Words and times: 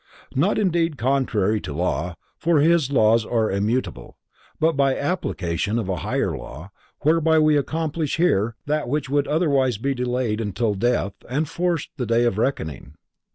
Not 0.33 0.57
indeed 0.57 0.97
contrary 0.97 1.61
to 1.61 1.73
law, 1.73 2.15
for 2.39 2.59
His 2.59 2.91
laws 2.91 3.23
are 3.23 3.51
immutable, 3.51 4.17
but 4.59 4.75
by 4.75 4.97
application 4.97 5.77
of 5.77 5.89
a 5.89 5.97
higher 5.97 6.35
law, 6.35 6.71
whereby 7.01 7.37
we 7.37 7.55
accomplish 7.55 8.17
here 8.17 8.55
that 8.65 8.89
which 8.89 9.11
would 9.11 9.27
otherwise 9.27 9.77
be 9.77 9.93
delayed 9.93 10.41
until 10.41 10.73
death 10.73 11.13
had 11.29 11.47
forced 11.47 11.91
the 11.97 12.07
day 12.07 12.25
of 12.25 12.39
reckoning. 12.39 12.95